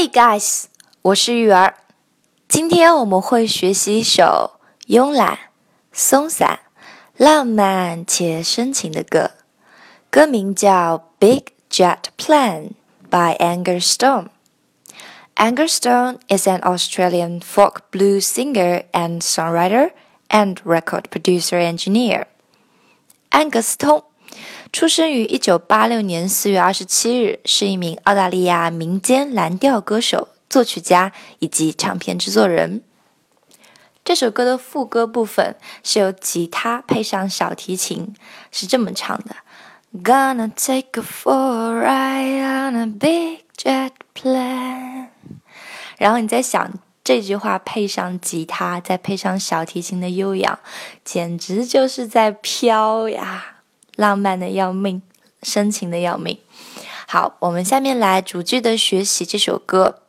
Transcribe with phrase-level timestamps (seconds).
[0.00, 0.64] Hey guys，
[1.02, 1.76] 我是玉儿。
[2.48, 5.38] 今天我们会学习一首慵懒、
[5.92, 6.60] 松散、
[7.18, 9.32] 浪漫且深情的歌，
[10.08, 19.90] 歌名叫《Big Jet Plane》by Anger Stone。Anger Stone is an Australian folk blues singer and songwriter
[20.30, 22.24] and record producer engineer.
[23.28, 24.04] 安格斯通
[24.71, 32.81] 出生于一九八六年四月二十七日，是一名澳大利亚民间蓝调歌手、作曲家以及唱片制作人。
[34.05, 38.15] 这首歌的副歌部分是由吉他配上小提琴，
[38.49, 39.35] 是这么唱的
[40.01, 45.07] ：Gonna take a for a ride on a big jet plane。
[45.97, 46.71] 然后你在想
[47.03, 50.57] 这句话配上吉他，再配上小提琴的悠扬，
[51.03, 53.50] 简直就是在飘呀，
[54.01, 55.03] 浪漫的要命，
[55.43, 56.39] 深情的要命。
[57.07, 59.99] 好，我们下面来逐句的学习这首歌。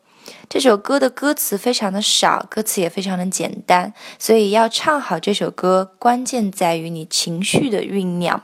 [0.48, 8.42] 这首歌的歌词非常的少，歌词也非常的简单，所以要唱好这首歌，关键在于你情绪的酝酿。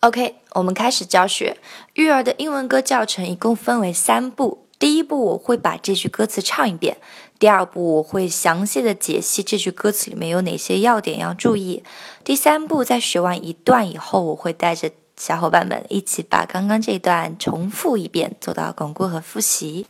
[0.00, 1.56] OK，我们开始教学。
[1.94, 4.66] 育儿的英文歌教程一共分为三步。
[4.78, 6.94] 第一步，我会把这句歌词唱一遍；
[7.38, 11.82] 第二步，我会详细的解析这句歌词里面有哪些要点要注意；
[12.24, 19.86] 第三步，在学完一段以后，我会带着小伙伴们一起把刚刚这段重复一遍，做到巩固和复习。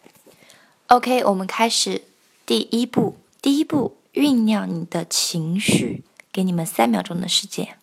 [0.89, 2.03] OK，我们开始
[2.45, 3.17] 第一步。
[3.41, 7.79] 第一步，酝酿你的情绪，给你们三秒钟的时间。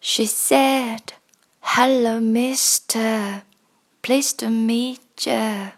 [0.00, 1.00] She said.
[1.60, 3.42] Hello, Mister.
[4.02, 5.75] Pleased to meet you.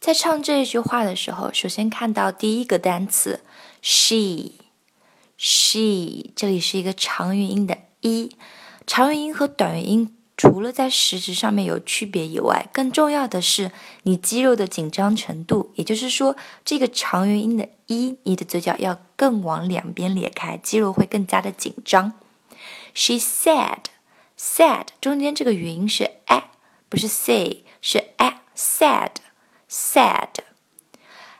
[0.00, 3.40] 在唱这一句话的时候，首先看到第一个单词
[3.82, 4.52] she。
[5.36, 8.30] she 这里是一个长元音的一，
[8.86, 13.72] 长元音和短元音除了在实质上面有区别以外，更重要的是
[14.04, 15.72] 你肌肉的紧张程度。
[15.74, 22.12] 也就是说，这个长元音的一，你的嘴角要更往两边裂开，肌肉会更加的紧张。
[22.94, 23.84] She said,
[24.38, 26.50] said 中间这个元音是 a，
[26.88, 28.38] 不是 say，是 a。
[28.58, 29.10] said,
[29.68, 30.42] Sad.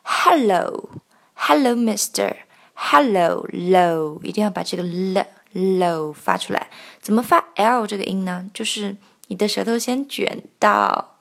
[0.03, 0.91] Hello,
[1.35, 2.37] hello, Mister.
[2.75, 6.69] Hello, low，一定要把这个 l low 发出来。
[7.01, 8.51] 怎么发 l 这个音呢？
[8.53, 11.17] 就是你的舌头先卷到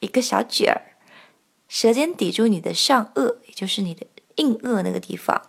[0.00, 0.98] 一个小卷儿，
[1.68, 5.42] 舌尖抵住你的上颚，也就是你的硬腭那个地方，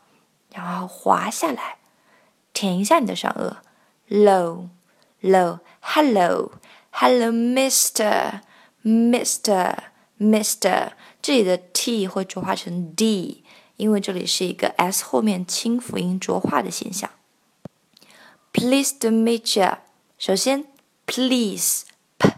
[0.54, 1.78] 然后滑下来，
[2.54, 3.58] 舔一下你的上颚。
[4.08, 4.70] low,
[5.22, 6.52] low, hello,
[6.92, 8.42] hello, Mister,
[8.84, 9.76] Mister,
[10.22, 10.92] Mister。
[11.22, 13.44] 这里的 t 会浊化成 d，
[13.78, 17.10] 因为这里是一个 s 后面清辅音浊化的现象。
[18.52, 19.78] Please to meet you。
[20.18, 20.66] 首先
[21.06, 21.86] ，please
[22.18, 22.30] p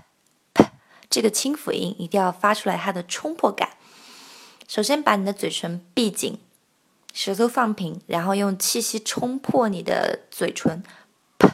[0.53, 0.65] p
[1.09, 3.77] 这个清辅音一定要发出来它的冲破感。
[4.67, 6.39] 首先把你的嘴唇闭紧，
[7.13, 10.83] 舌头放平，然后用气息冲破你的嘴唇
[11.37, 11.49] p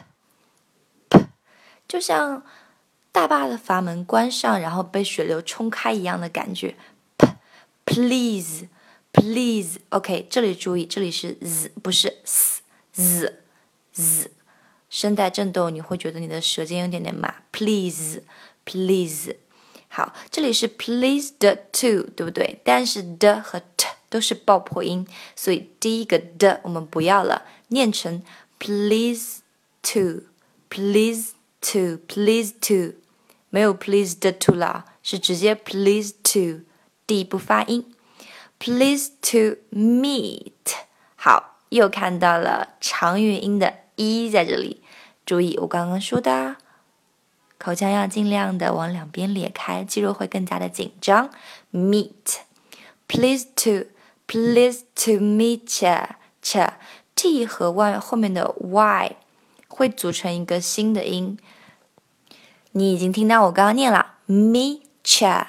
[1.08, 1.26] p，。
[1.86, 2.44] 就像
[3.12, 6.76] 大坝的阀门关上，然后被水流冲开一样的感觉。
[7.84, 8.68] Please,
[9.12, 12.62] please, OK，这里注意，这里是 z，不是 s
[12.92, 13.40] z
[13.92, 14.30] z，
[14.88, 17.34] 声带震动，你会觉得你的舌尖有点点麻。
[17.50, 18.22] Please,
[18.64, 19.34] please，
[19.88, 22.60] 好，这里是 pleased to，对不对？
[22.62, 25.04] 但是的和 t 都是爆破音，
[25.34, 28.22] 所以第一个的我们不要了，念成
[28.58, 29.40] please
[29.82, 30.26] to,
[30.68, 31.32] please。
[31.62, 32.94] to please to
[33.50, 36.64] 没有 pleased to 啦，是直接 pleased to
[37.06, 37.92] 第一步发音。
[38.58, 40.52] Please to meet，
[41.16, 44.82] 好，又看到了长元音的 e 在这里。
[45.26, 46.56] 注意我刚刚说的，
[47.58, 51.30] 口腔要尽量的往两边裂开，肌肉会更加的紧张。
[51.72, 59.16] Meet，please to，please to meet you，t 和 y 后面的 y。
[59.68, 61.38] 会组成一个新的音。
[62.72, 65.44] 你已经听到我刚刚念了 me cha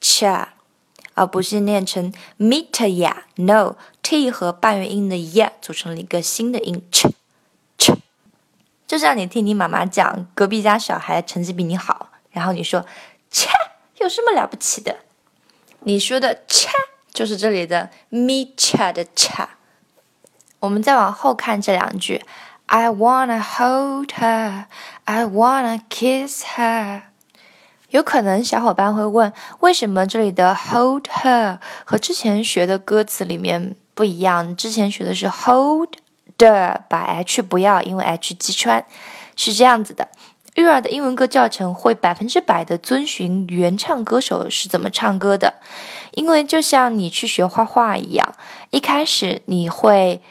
[0.00, 0.48] cha，
[1.14, 3.14] 而不是念成 meet ya。
[3.34, 7.10] No，t 和半元音的 ya 组成了一个新的音 ch
[7.76, 7.96] ch。
[8.86, 12.86] 就像你听你妈妈讲隔壁家小孩成绩比你好，然后你说
[13.32, 13.48] ch
[13.98, 14.98] 有什么了不起的？
[15.80, 16.68] 你说的 ch
[17.12, 19.48] 就是这里的 me cha 的 ch。
[20.60, 22.24] 我们再往后看这两句。
[22.74, 24.64] I wanna hold her,
[25.04, 27.02] I wanna kiss her。
[27.90, 29.30] 有可能小伙伴会问，
[29.60, 34.56] 为什么这里的 hold her 和之前学的歌词里面不一样？
[34.56, 35.90] 之前学的是 hold
[36.38, 38.82] the，把 h 不要，因为 h 击穿。
[39.36, 40.08] 是这样子的
[40.54, 45.52] 育儿的英文歌教程会百分之百的遵循原唱歌手是怎么唱歌的，
[46.12, 48.34] 因为就像你去学画画一样，
[48.70, 50.22] 一开始你会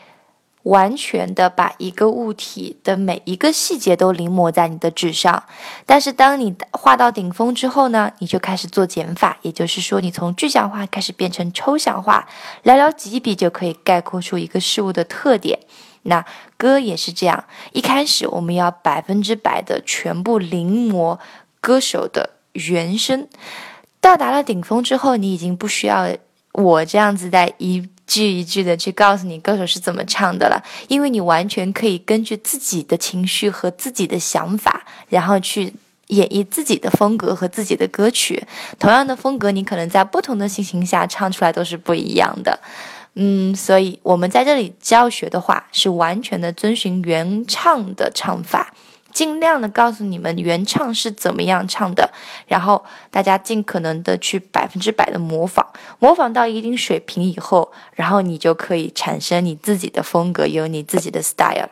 [0.63, 5.44] 完全的把一个物体的每一个细节都临摹在你的纸上，
[5.86, 12.28] 但是当你画到顶峰之后呢，你就开始做减法，也就是说，你从具象化开始变成抽象化，
[12.63, 15.60] 寥寥几笔就可以概括出一个事物的特点。
[16.04, 16.25] 那
[16.58, 21.19] 歌也是这样，一开始我们要百分之百的全部临摹
[21.60, 23.28] 歌手的原声，
[24.00, 26.08] 到达了顶峰之后，你已经不需要
[26.54, 35.74] 我这样子在一一句一句的去告诉你歌手是怎么唱的了，因为你完全可以根据自己的情绪和自己的想法，然后去
[36.08, 38.46] 演绎自己的风格和自己的歌曲。
[38.78, 42.60] 同样的风格，你可能在不同的心情下唱出来都是不一样的。
[43.13, 48.74] 嗯，所以我们在这里教学的话，是完全的遵循原唱的唱法，
[49.12, 52.12] 尽量的告诉你们原唱是怎么样唱的，
[52.48, 55.66] 然后大家尽可能的去百分之百的模仿，
[56.00, 61.72] 模仿到一定水平以后，然后你就可以产生你自己的风格，有你自己的 style 了。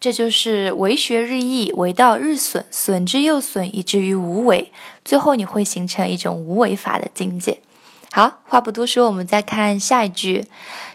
[0.00, 4.72] 这就是为学日益，为道日损，损之又损，以至于无为，
[5.04, 7.60] 最后你会形成一种无为法的境界。
[8.12, 10.46] 好，话不多说，我们再看下一句。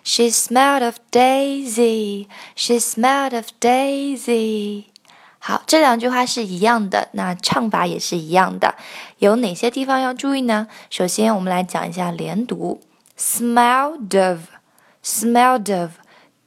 [0.04, 2.28] She smelled of daisy.
[2.56, 4.95] She smelled of daisy.
[5.48, 8.74] 好，这两句话是一样的，那唱法也是一样的。
[9.20, 10.68] 有哪些地方要注意呢？
[10.90, 12.82] 首先，我们来讲一下连读。
[13.16, 14.40] Smelled of,
[15.04, 15.92] smelled of,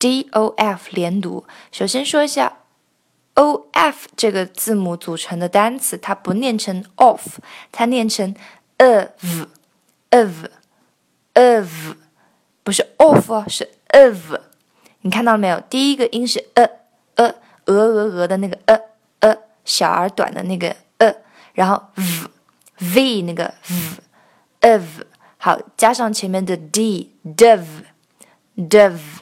[0.00, 1.45] d o f 连读。
[1.71, 2.55] 首先说一下
[3.35, 7.37] o f 这个字母组成的单词，它不念成 off，
[7.71, 8.35] 它念成
[8.79, 9.47] of,
[10.11, 10.47] of。
[11.35, 11.69] of
[12.65, 14.35] 不是 off，是 of，
[15.03, 15.61] 你看到了没有？
[15.71, 16.69] 第一个音是呃
[17.15, 17.37] 呃
[17.69, 18.79] 鹅鹅鹅的那个呃
[19.20, 21.15] 呃小而短的那个呃，
[21.55, 22.29] 然后 v
[22.94, 23.55] v 那个
[24.61, 24.82] v of
[25.38, 27.85] 好加上前面的 d dove
[28.56, 29.20] dove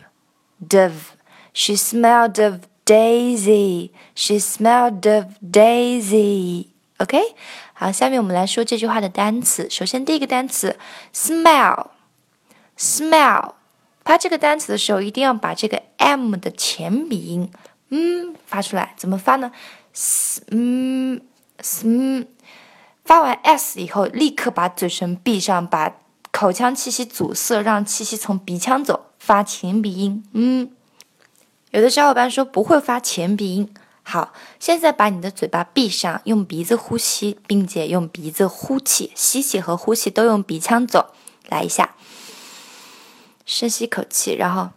[0.68, 1.12] dove
[1.52, 6.68] she smelled of daisy she smelled of daisy
[6.98, 7.20] OK
[7.74, 9.68] 好，下面我们来说这句话的单词。
[9.68, 10.78] 首先第一个单词
[11.12, 11.88] smell。
[12.78, 13.54] smell，
[14.04, 17.50] 它这个单词的时候，一定要把这个 m 的前鼻音
[17.88, 18.94] 嗯发出来。
[18.96, 19.52] 怎么发呢
[19.92, 21.20] ？s 嗯
[21.58, 22.26] s
[23.04, 25.96] 发完 s 以后，立刻把嘴唇闭上，把
[26.32, 30.24] 口腔气息阻塞，让气息从鼻腔走，发前鼻音。
[30.32, 30.70] 嗯，
[31.70, 33.72] 有的小伙伴说不会发前鼻音。
[34.02, 41.14] 好，现在把你的嘴巴闭上，用鼻子呼吸，并且用鼻子呼气，吸气和呼气都用鼻腔走。
[41.48, 41.94] 来一下。
[43.44, 44.70] 深吸口气，然后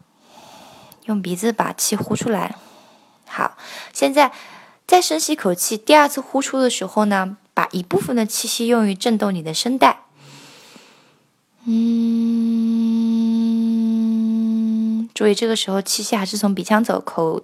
[1.05, 2.55] 用鼻子把气呼出来。
[3.29, 3.55] 好，
[3.93, 4.31] 现在
[4.87, 10.01] 再深吸口气，第二次呼出的时候呢，把一部分的气息用于震动你的声带。
[11.65, 11.73] 嗯，
[15.13, 17.43] 注意这个时候气息还是从鼻腔走，口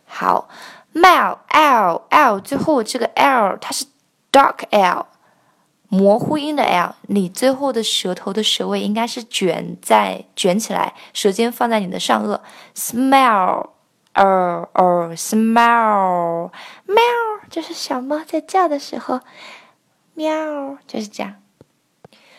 [0.07, 0.49] 好。
[0.97, 3.85] mal l l 最后这个 l 它是
[4.33, 5.05] dark l
[5.89, 12.41] 模糊音的 l，你最后的舌头的舌位应该是卷在卷起来，舌尖放在你的上颚。
[12.75, 13.71] smell，
[14.15, 16.51] 呃呃，smell，
[16.87, 16.97] 喵，
[17.49, 19.21] 就是小猫在叫的时候，
[20.15, 21.37] 喵，就是这样。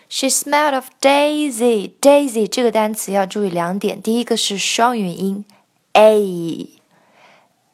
[0.10, 1.92] She smelled of daisy.
[2.02, 5.46] Daisy 这个单词要注意两点，第一个是双元音
[5.94, 6.70] a。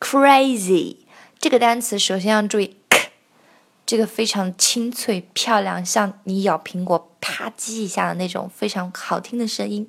[0.00, 0.96] me，crazy。
[1.40, 2.76] 这个单词首先要注意。
[3.86, 9.86] 这个非常清脆漂亮，像你咬苹果啪叽一下的那种非常好听的声音。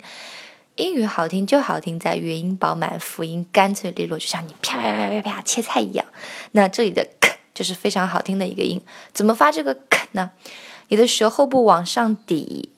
[0.78, 6.06] 英语好听就好听在元音饱满，辅音干脆利落，就像你啪啪啪啪啪切菜一样。
[6.52, 8.82] 那这里的 k 就是非常好听的一个音。
[9.12, 10.32] 怎么发这个 k 呢？
[10.88, 12.70] 你的舌后部往上抵，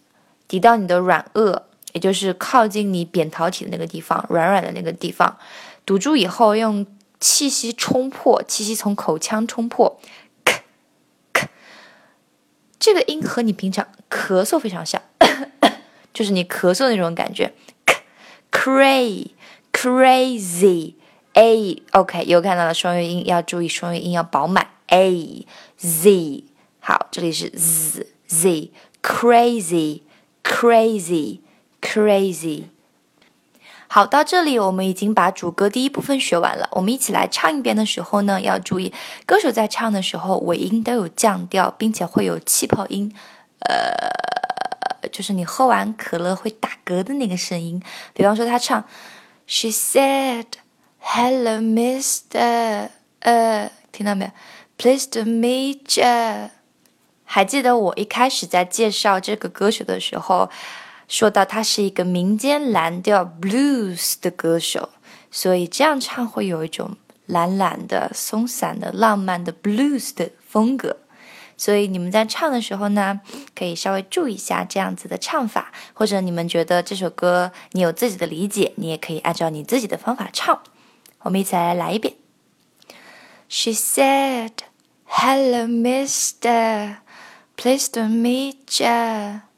[0.47, 1.61] 抵到你的软腭，
[1.93, 5.37] 也就是靠近你扁桃体的那个地方，软软的那个地方，
[5.85, 6.83] 堵住以后，用
[7.21, 9.97] 气息冲破，气息从口腔冲破。
[10.43, 10.59] 咳
[11.31, 11.47] 咳
[12.77, 15.01] 这个音和你平常咳嗽非常像，
[16.11, 17.53] 就是你咳嗽那种感觉。
[18.51, 19.29] crazy
[19.71, 20.95] crazy
[21.33, 24.67] a OK 又看到了双元音，要注意双元音要饱满。
[24.87, 25.47] a
[25.77, 26.43] z
[26.81, 30.01] 好，这里是 z z crazy
[30.43, 31.39] crazy
[31.79, 32.63] crazy。
[33.93, 36.69] 好，到这里我们已经把主歌第一部分学完了。
[36.71, 38.93] 我们一起来唱一遍的时候呢，要注意
[39.25, 43.13] 歌手在唱的时候尾音都有降调，并且会有气泡音，
[43.67, 47.83] 呃，就是你喝完可乐会打嗝的那个声音。
[48.13, 48.85] 比方说他唱
[49.45, 50.45] ，She said,
[50.99, 52.87] "Hello, Mister."
[53.19, 54.31] 呃，听到没有
[54.77, 56.49] ？Pleased to meet you。
[57.25, 60.49] 还记得我一开始在介绍这个歌手的时候。
[61.11, 64.91] 说到他是一个民间蓝调 blues 的歌手，
[65.29, 70.95] 所以这样唱会有一种懒懒的、松散的、浪漫的 blues 的风格。
[71.57, 73.19] 所以你们在唱的时候呢，
[73.53, 80.63] 可以稍微注意一下这样子的唱法，或者你们觉得这首歌你有自己的理解，你也可以按照你自己的方法唱。
[81.23, 82.15] 我们一起来来一遍。
[83.49, 84.51] She said,
[85.03, 86.99] "Hello, Mister,
[87.57, 89.50] pleased to meet you."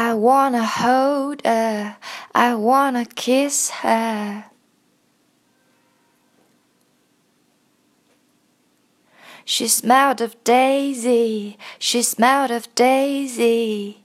[0.00, 1.96] I wanna hold her,
[2.32, 4.44] I wanna kiss her.
[9.44, 14.04] She smelled of daisy, she smelled of daisy.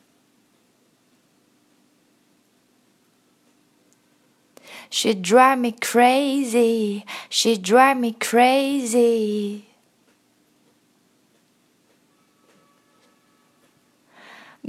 [4.89, 9.72] She drive me crazy, she drive me crazy.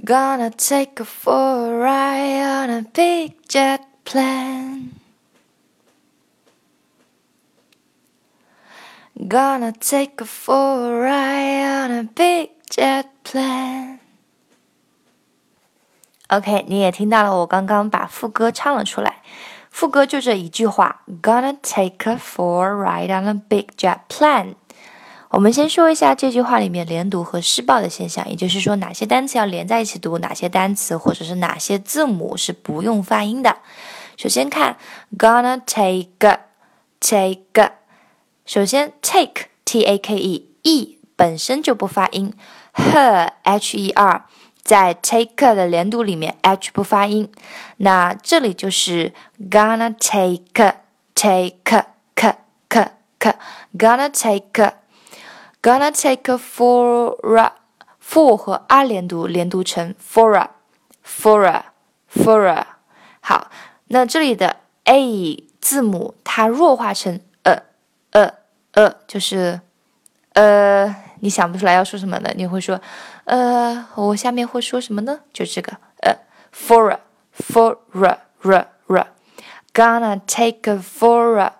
[0.06, 4.92] Gonna take her for a ride on a big jet plane.
[9.18, 14.00] Gonna take her for a ride on a big jet plane.
[16.30, 19.24] OK，你也听到了，我刚刚把副歌唱了出来。
[19.70, 24.56] 副歌就这一句话：Gonna take her for a ride on a big jet plane。
[25.35, 33.57] 我们先说一下这句话里面连读和失爆的现象，也就是说哪些单词要连在一起读，哪些单词或者是哪些字母是不用发音的。
[34.17, 34.77] 首先看
[35.19, 36.39] gonna take
[37.01, 37.73] take，
[38.47, 42.33] 首先 take t a k e e 本身就不发音
[42.75, 44.27] ，her h e r
[44.63, 47.29] 在 take 的连读里面 h 不发音，
[47.79, 49.13] 那这里就是
[49.51, 50.45] gonna take
[51.17, 52.37] take k k
[53.19, 53.37] k
[53.77, 54.84] gonna take。
[55.65, 62.67] Gonna take a for a，for 和 a 连读，连读成 for a，for a，for a。
[63.21, 63.51] 好，
[63.87, 67.63] 那这里的 a 字母它弱化成呃
[68.11, 68.31] 呃
[68.73, 69.59] 呃，就是
[70.35, 72.31] 呃，你想不出来要说什么呢？
[72.37, 72.79] 你会说
[73.25, 75.21] 呃，我下面会说什么呢？
[75.33, 76.15] 就这个呃
[76.55, 79.07] ，for a，for a r r。
[79.73, 81.55] Gonna take a for a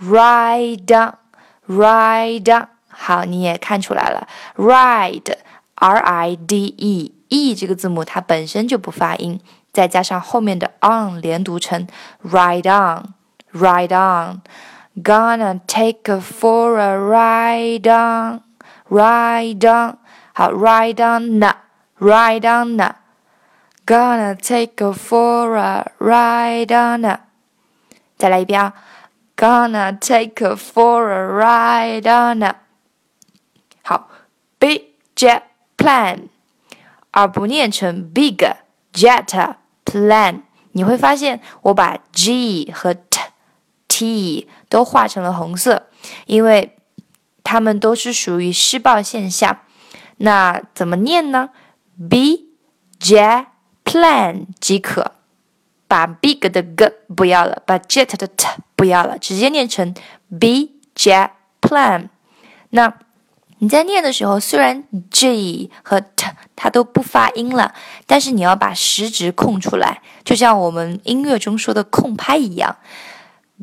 [0.00, 2.68] ride down，ride down。
[2.93, 9.39] 好，你也看出来了，ride，r i d e，e 这个字母它本身就不发音，
[9.71, 11.87] 再加上后面的 on 连读成
[12.23, 19.97] ride on，ride on，gonna take a for a ride on，ride on，
[20.33, 27.19] 好，ride on，ride on，gonna take a for a ride on，
[28.17, 28.73] 再来一遍啊，
[29.37, 32.55] gonna take a for a ride on。
[33.84, 34.08] 好
[34.58, 35.42] ，big jet
[35.76, 36.28] plane，
[37.10, 38.38] 而不念成 big
[38.92, 40.40] jet plane。
[40.72, 43.20] 你会发现，我把 g 和 t
[43.86, 45.86] t 都画成了红色，
[46.26, 46.74] 因为
[47.44, 49.60] 它们都是属于失爆现象。
[50.16, 51.50] 那怎么念呢
[52.08, 52.48] ？b
[52.98, 53.46] jet
[53.84, 55.12] plan 即可。
[55.86, 59.94] 把 big 的 g 不要了，把 jet 的 t 不要了，直接念成
[60.40, 62.08] b jet plan。
[62.70, 62.92] 那
[63.64, 67.72] 你在念的时候，虽然 g 和 t 它都不发音了，
[68.06, 72.76] 但是你要把食指空出来，就像我们音乐中说的空拍一样。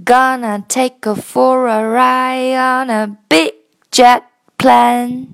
[0.03, 3.53] Gonna take a for a ride on a big
[3.91, 4.23] jet
[4.57, 5.27] plane，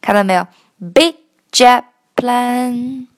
[0.00, 0.46] 看到没有
[0.94, 1.16] ？Big
[1.52, 3.08] jet plane。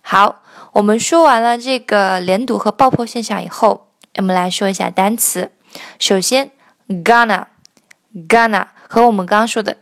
[0.00, 0.42] 好，
[0.74, 5.50] 我们说完了这个连读和爆破现象以后，我们来说一下单词。
[5.98, 6.52] 首先
[6.88, 9.78] ，gonna，gonna 和我们刚刚说的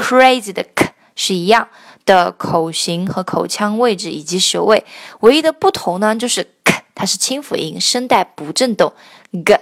[0.00, 1.68] Crazy 的 k 是一样
[2.06, 4.86] 的口型和口腔位置以及舌位，
[5.20, 8.94] 唯一的不同呢，就是 k 它是清辅音，声带不震动
[9.32, 9.60] ；g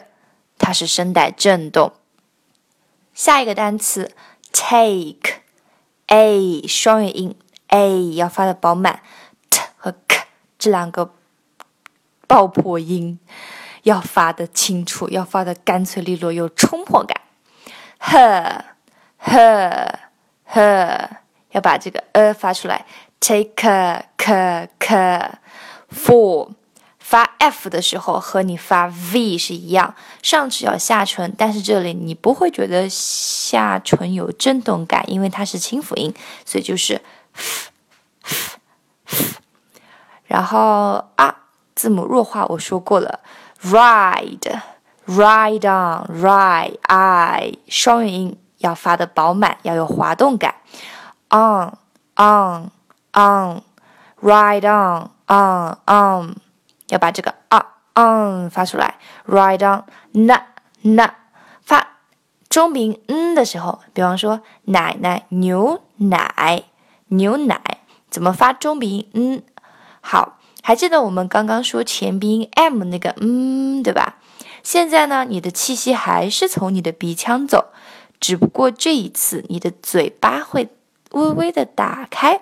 [0.57, 1.93] 它是声带震动。
[3.13, 4.13] 下一个单词
[4.53, 7.35] ，take，a 双元音。
[7.69, 9.03] a 要发的饱满
[9.51, 10.27] ，t 和 k
[10.59, 11.13] 这两个
[12.27, 13.19] 爆破音
[13.83, 17.21] 要发的清楚，要发的干脆利落，有冲破感。
[17.99, 18.65] h
[19.19, 19.99] h
[20.51, 21.11] h
[21.51, 22.85] 要把这个 a 发出来
[23.21, 25.39] ，take a, k k
[25.91, 26.51] for
[26.99, 36.13] 发 f 的时候和你发 v 是一样，上齿咬下唇，但是这里你不会觉得下唇有震动感，因为它是清辅音，
[36.45, 37.01] 所以就是。
[40.27, 41.35] 然后啊，
[41.75, 43.21] 字母弱化我说过了
[43.63, 48.37] ，ride，ride on，ride，i 双元音。
[48.59, 50.55] 要发的饱满，要有滑动感
[51.31, 52.71] ，on，on，on，ride
[54.67, 56.37] on，on，on，
[56.89, 58.97] 要把这个啊 on 发出来
[59.27, 60.47] ，ride on，那
[60.83, 61.15] 那
[61.63, 61.89] 发
[62.49, 66.65] 中鼻音嗯的时候，比方说奶奶牛奶。
[67.11, 67.79] 牛奶
[68.11, 69.11] 怎么发中鼻音？
[69.15, 69.43] 嗯，
[70.03, 74.17] 好，还记得我们刚刚说前鼻音 m 那个嗯，对吧？
[74.63, 77.69] 现在呢，你的气息还是从你的鼻腔走，
[78.21, 80.69] 只不过这一次你的嘴巴会
[81.13, 82.41] 微微的打开，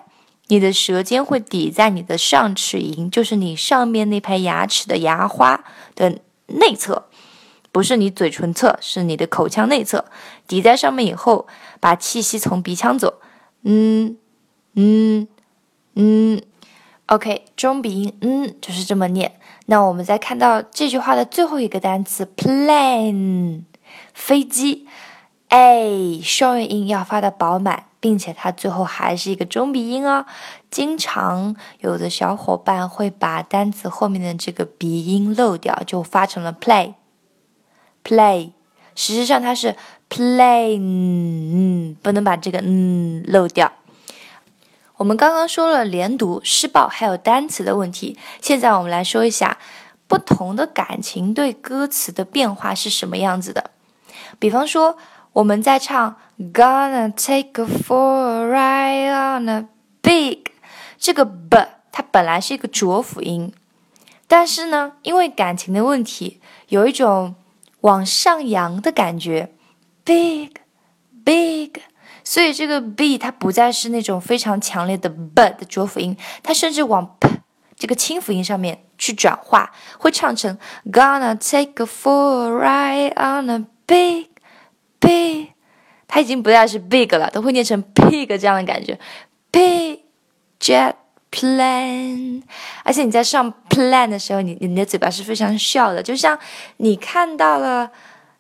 [0.49, 7.07] 你的舌尖会抵在你的上齿龈，就是你上面那排牙齿的牙花的内侧，
[7.73, 10.05] 不是你嘴唇侧，是你的口腔内侧，
[10.47, 11.47] 抵在上面以后，
[11.81, 13.21] 把气息从鼻腔走，
[13.63, 14.17] 嗯。
[14.79, 15.27] 嗯
[15.95, 16.43] 嗯
[17.07, 19.41] ，OK，中鼻音嗯就是这么念。
[19.65, 23.63] 那我们再看到这句话的最后一个单词 plane，
[24.13, 24.87] 飞机
[25.49, 30.27] ，a 双元音要发的饱满，并且它最后还是一个中鼻音哦。
[30.71, 38.51] 经常有的小伙伴会把单词后面的这个鼻音漏掉，就发成了 play，play，
[38.95, 39.77] 实际上它是
[40.11, 43.73] plane，嗯，不能把这个嗯漏掉。
[44.99, 48.19] 我们刚刚说了连读、失爆，还有单词的问题。
[48.41, 49.59] 现在我们来说一下
[50.07, 53.73] 不同的感情对歌词的变化是什么样子的。
[54.39, 54.97] 比方说，
[55.37, 59.67] 我们在唱 "Gonna take a for a ride on a
[60.01, 60.47] big"，
[60.97, 61.59] 这个 b
[61.93, 63.53] 它本来是一个浊辅音，
[64.27, 67.35] 但是呢，因为感情的问题，有一种
[67.83, 69.53] 往上扬的感觉
[70.05, 71.83] ，big，big。
[72.25, 77.29] 所以这个 b 它不再是那种非常强烈的 b 的浊辅音，它甚至往 p
[77.77, 84.29] 这个清辅音上面去转化，会唱成 Gonna take a for a ride on a big
[85.07, 85.49] big，
[86.09, 88.99] 它已经不再是 big 了，都会念成 pig 这样的感觉
[89.53, 90.01] ，big
[90.61, 90.95] jet
[91.31, 92.43] plane。
[92.83, 96.39] 而且你在上 plane 的时候，你你的嘴巴是非常笑的，就像
[96.79, 97.91] 你看到了。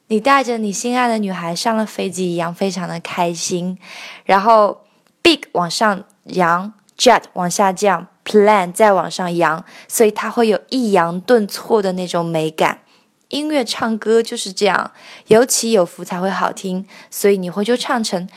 [0.08, 3.76] 你带着你心爱的女孩上了飞机一样，非常的开心。
[4.24, 4.82] 然后
[5.20, 12.82] ，big 往上扬，jet 往下降 Plan 再往上扬，所以它会有抑扬顿挫的那种美感。
[13.28, 14.92] 音乐唱歌就是这样，
[15.26, 16.86] 有起有伏才会好听。
[17.10, 18.28] 所以你会就唱成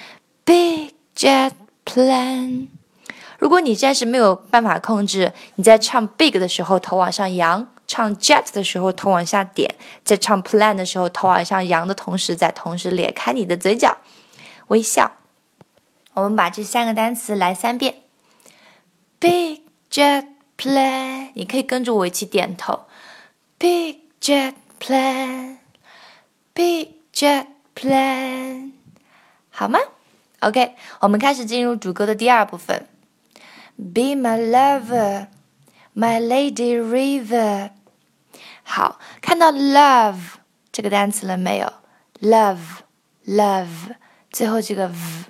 [0.43, 1.51] big jet
[1.85, 2.67] plane。
[3.37, 7.67] 如果你暂时没有办法控制，你在唱 big 的时候头往上扬。
[7.91, 9.73] 唱 jet 的时候头往下点，
[10.03, 13.97] 在唱 plan 的时候头往上扬的同时，在同时咧开你的嘴角，
[14.67, 15.13] 微笑。
[16.13, 18.03] 我们把这三个单词来三遍
[19.19, 22.81] ：big jet plane，你可以跟着我一起点头
[23.57, 25.57] ：big jet plan,
[26.53, 28.71] big jet plan，
[29.49, 29.79] 好吗
[30.39, 32.87] ？OK，我们开始进入主歌的第二部分
[33.75, 37.71] ：be my lover，my lady river。
[38.63, 40.35] 好，看到 love
[40.71, 41.73] 这个单词了没有
[42.21, 43.95] ？love，love，
[44.31, 45.25] 最后这个 v，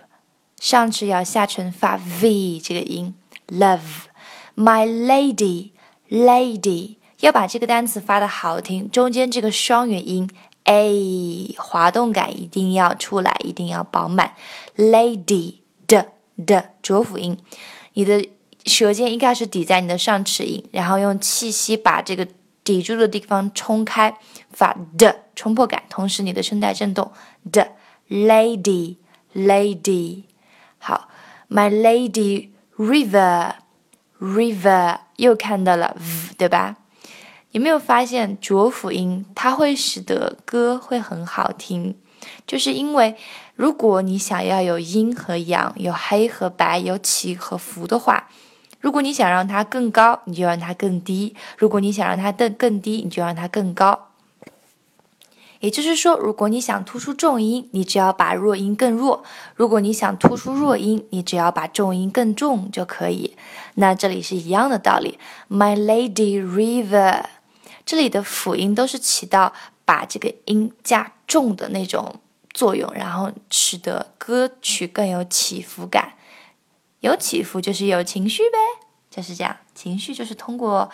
[0.59, 3.15] 上齿咬下唇发 v 这个音
[3.47, 10.29] love，my lady，lady，要把这个单词发的好听，中间这个双元音
[10.63, 14.33] a 滑动感一定要出来，一定要饱满。
[14.77, 15.55] lady
[15.87, 16.13] 的
[16.45, 17.37] 的浊辅音，
[17.93, 18.29] 你的
[18.65, 22.27] 舌尖应该是抵在你的上齿龈，然后用气息把这个
[22.63, 24.17] 抵住的地方冲开，
[24.51, 27.11] 发的冲破感，同时你的声带震动
[27.51, 27.73] 的
[28.09, 28.97] lady
[29.33, 30.23] lady。
[30.77, 31.09] 好
[31.49, 33.55] ，My lady river
[34.19, 36.77] river 又看到了 v 对吧？
[37.51, 41.95] 有没有发现浊辅音它会使得歌会很好听？
[42.45, 43.15] 就是因为
[43.55, 48.27] 如果你想要有阴和阳，有黑和白，有起和伏的话，
[48.79, 54.07] 如果你想让它更高，你就让它更低；如果你想让它更更低，你就让它更高。
[55.61, 59.23] 也就是说，如果你想突出重音，你只要把弱音更弱；
[59.55, 63.35] 如果你想突出弱音，你只要把重音更重就可以。
[63.75, 65.19] 那这里是一样的道理。
[65.49, 67.23] My lady river，
[67.89, 69.51] 这里的辅音都是起到
[69.83, 72.19] 把这个音加重的那种
[72.53, 76.13] 作用，然后使得歌曲更有起伏感。
[76.99, 78.59] 有起伏就是有情绪呗，
[79.09, 79.57] 就是这样。
[79.73, 80.91] 情绪就是通过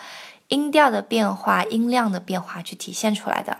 [0.48, 3.58] 音调的变化、音量的变化去体现出来的。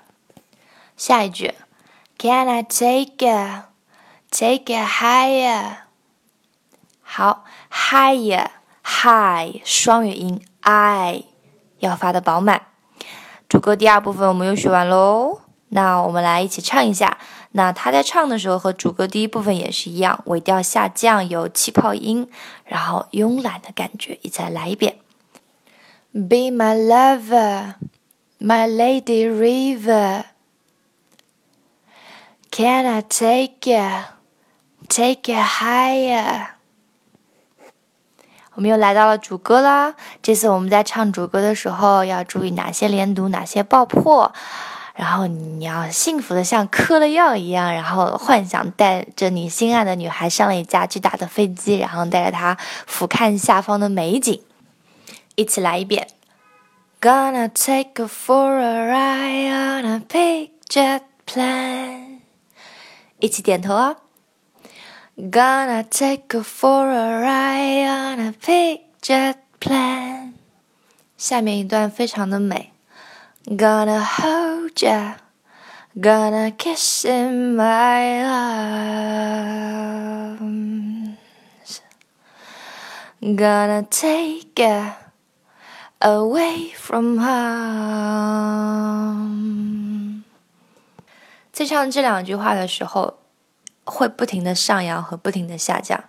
[0.96, 1.52] 下一句
[2.16, 3.64] ，Can I take it,
[4.30, 5.80] take it higher？
[7.02, 11.24] 好，higher，high，双元音，I
[11.80, 12.68] 要发的饱满。
[13.48, 17.18] 主歌第二部分我们又学完喽，那我们来一起唱一下。
[17.52, 22.28] 那他在唱的时候和主歌第一部分也是一样，尾调下降，有气泡音，
[22.64, 24.98] 然后慵懒的感觉，一起来一遍。
[26.12, 27.74] Be my lover,
[28.40, 30.24] my lady river.
[32.50, 34.06] Can I take it,
[34.88, 36.55] take it higher？
[38.56, 39.94] 我们又来到了主歌啦。
[40.22, 44.32] 这次我们在唱主歌的时候，要注意哪些连读，哪些爆破。
[44.94, 54.40] 然后你要幸福的像嗑了药一样，然后幻想带着你心爱的女孩上了一架巨大的飞机，然后带着她俯瞰下方的美景。
[55.34, 56.08] 一起来一遍。
[56.98, 62.20] Gonna take a for a ride on a big jet plane。
[63.18, 63.96] 一起点头啊
[65.17, 70.33] ！Gonna take her for a ride on a big jet plane。
[71.17, 72.71] 下面一段非常的美。
[73.45, 75.15] Gonna hold ya,
[75.95, 78.23] gonna kiss in my
[80.37, 81.17] arms,
[83.19, 84.93] gonna take ya
[85.99, 88.11] away from home。
[91.51, 93.17] 在唱这两句话的时候，
[93.86, 96.04] 会不停的上扬和不停的下降。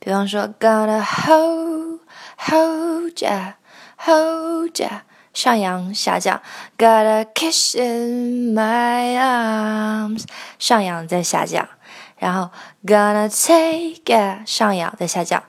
[0.00, 2.00] 比方说，Gonna hold
[2.36, 3.54] hold ya
[3.98, 5.02] hold ya，
[5.32, 6.42] 上扬下降
[6.76, 10.24] ；Gotta kiss in my arms，
[10.58, 11.68] 上扬再下降。
[12.16, 12.50] 然后
[12.84, 15.44] ，Gonna take it，上扬再下降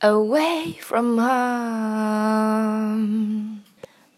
[0.00, 1.18] ；Away from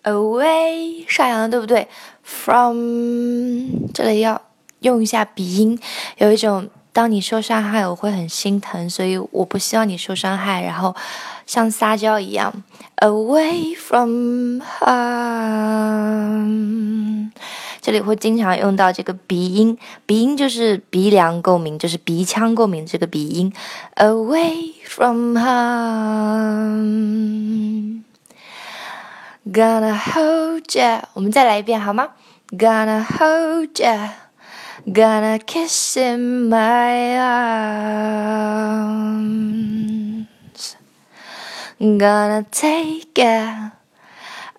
[0.02, 1.86] home，away 上扬对不对
[2.22, 4.42] ？From 这里要。
[4.80, 5.80] 用一下鼻音，
[6.18, 10.94] 有一种当你受伤害，我会很心疼，所以我不希望你受伤害，然后
[11.44, 12.62] 像撒娇一样
[12.98, 16.04] ，away from home。
[17.80, 19.76] 这里会经常用到这个鼻音，
[20.06, 23.52] 鼻音就是鼻梁共鸣，就是鼻腔共鸣这个鼻音
[23.96, 26.84] ，away from home。
[29.52, 32.10] Gonna hold you，我们再来一遍好吗
[32.50, 34.23] ？Gonna hold you。
[34.85, 37.85] Gonna kiss in my arms.
[41.79, 43.71] Gonna take it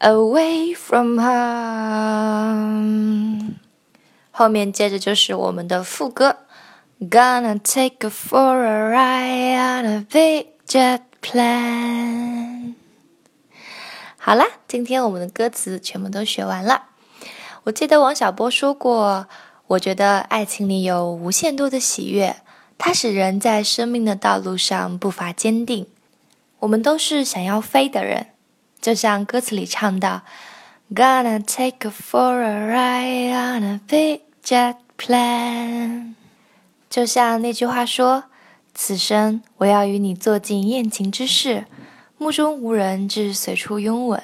[0.00, 2.61] away from home.
[4.31, 6.37] 后面接着就是我们的副歌。
[7.00, 12.74] Gonna take it for a ride on a big jet plane.
[14.18, 16.88] 好啦，今天我们的歌词全部都学完了。
[17.64, 19.26] 我记得王小波说过。
[19.67, 22.36] 我觉得爱情里有无限多的喜悦，
[22.78, 25.88] 它使人在生命的道路上步伐坚定。
[26.60, 28.28] 我们都是想要飞的人，
[28.80, 30.21] 就像歌词里唱到
[30.93, 36.13] ：“Gonna take a for a ride on a big jet plane。”
[36.88, 38.25] 就像那句话说
[38.75, 41.65] ：“此生我要与你做尽艳情之事，
[42.19, 44.21] 目中无人，至随处拥吻，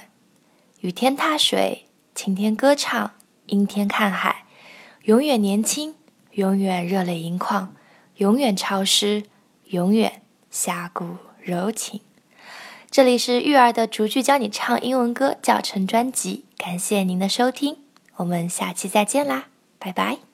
[0.82, 3.12] 雨天踏水，晴天歌唱，
[3.48, 4.41] 阴天看海。”
[5.04, 5.96] 永远年轻，
[6.34, 7.74] 永远热泪盈眶，
[8.18, 9.24] 永远潮湿，
[9.66, 12.02] 永远侠骨柔情。
[12.92, 17.78] 这里是玉儿的逐句教你唱英文歌教程专辑，感谢您的收听，
[18.18, 19.48] 我们下期再见啦，
[19.80, 20.31] 拜拜。